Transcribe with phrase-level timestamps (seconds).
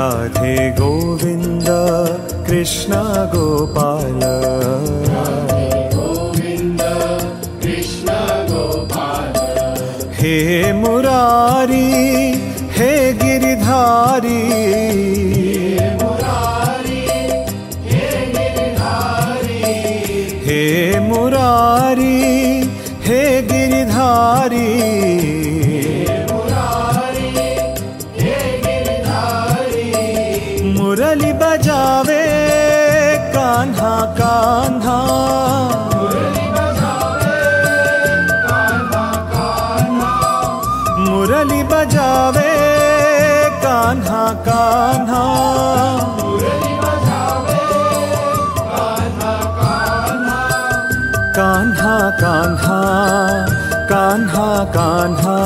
[0.00, 1.66] राधे गोविन्द
[2.46, 2.92] कृष्ण
[3.32, 4.22] गोपाल।
[10.20, 11.92] हे मुरारी
[12.76, 14.40] हे गिरिधारी।
[20.46, 22.18] हे मुरारी
[23.06, 25.19] हे गिरिधारी।
[34.30, 34.96] कान्हा
[41.06, 42.52] मुरली बजावे
[43.64, 45.24] कान्हा कान्हा।
[51.38, 52.80] कान्हा कान्हा
[53.90, 55.38] कान्हा कान्हा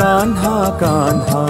[0.00, 1.42] कान्हा कान्हा।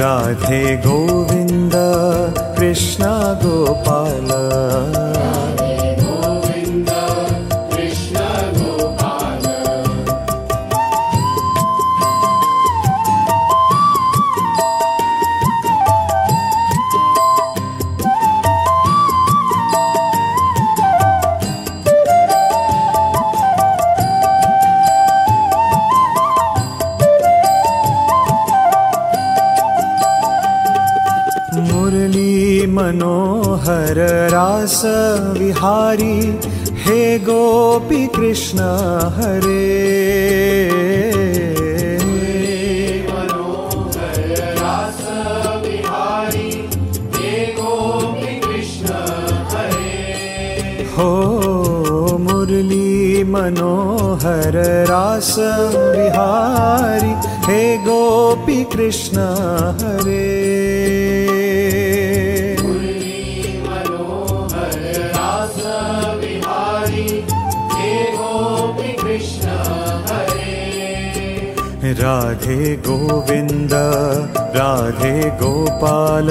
[0.00, 1.74] राधे गोविन्द
[2.58, 3.04] कृष्ण
[3.42, 4.30] गोपाल
[32.70, 33.98] मनोहर
[34.30, 34.82] रास
[35.38, 36.18] विहारी,
[36.82, 38.58] हे गोपी कृष्ण
[39.16, 39.90] हरे।
[50.96, 51.30] हो
[53.30, 54.56] मनोहर
[54.88, 55.34] रास
[55.96, 57.12] विहारी,
[57.46, 59.18] हे गोपी कृष्ण
[59.80, 61.29] हरे।
[71.98, 73.72] राधे गोविन्द
[74.56, 76.28] राधे गोपाल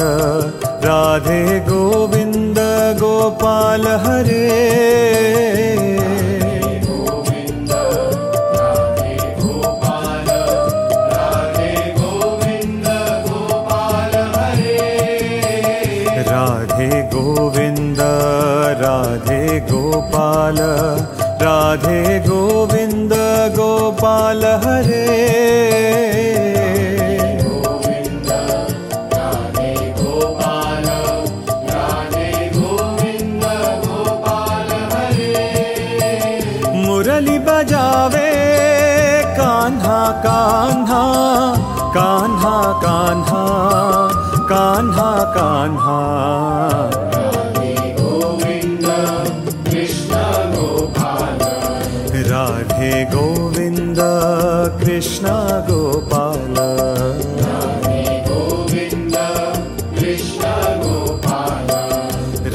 [0.86, 2.60] राधे गोविन्द
[3.02, 4.48] गोपाल हरे।
[16.30, 18.00] राधे गोविन्द
[18.82, 20.58] राधे गोपाल
[21.42, 23.14] राधे गोविन्द
[23.58, 25.06] गोपाल हरे।
[36.86, 38.30] मुरली बजावे
[39.38, 41.04] कान्हा कान्हा
[41.96, 43.44] कान्हा कान्हा
[44.52, 46.00] कान्हा कान्हा।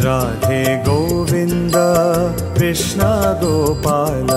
[0.04, 1.76] राधे गोविन्द
[2.58, 3.02] कृष्ण
[3.42, 4.28] गोपाल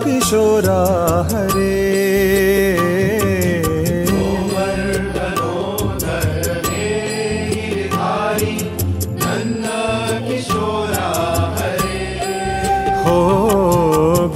[0.02, 0.80] किशोरा
[1.30, 1.74] हरे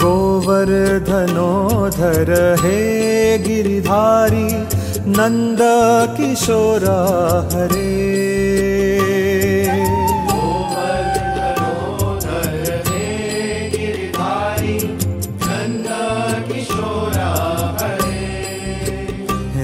[0.03, 2.31] गोवर्धनोधर
[2.63, 2.79] हे
[3.47, 4.49] गिरिधारी
[5.19, 5.61] नन्द
[6.17, 7.01] किशोरा
[7.55, 9.10] हरे।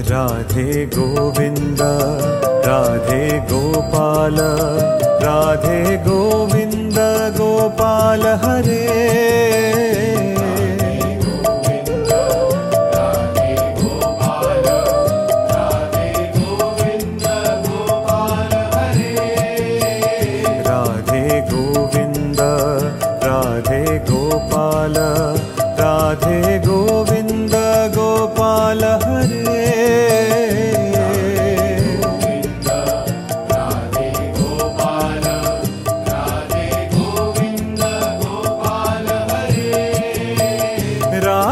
[0.08, 1.80] राधे गोविंद
[2.66, 4.36] राधे गोपाल
[5.24, 6.98] राधे गोविंद
[7.38, 8.84] गोपाल हरे।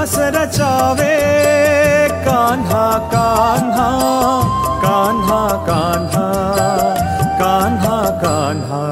[0.05, 1.13] रास रचावे।
[2.25, 3.89] कान्हा कान्हा
[4.85, 6.27] कान्हा कान्हा
[7.41, 8.83] कान्हा कान्हा।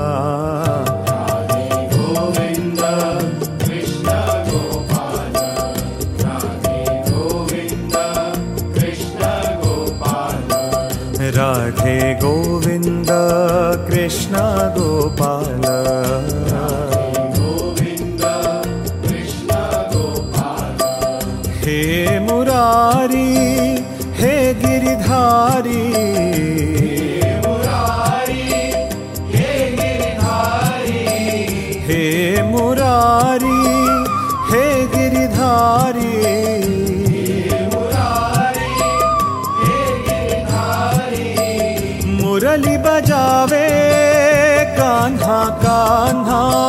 [11.37, 13.11] राधे गोविन्द
[13.89, 14.35] कृष्ण
[14.77, 15.32] गोपाल
[45.03, 46.62] านหากการหา